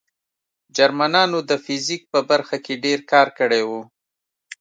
[0.75, 3.71] جرمنانو د فزیک په برخه کې ډېر کار کړی و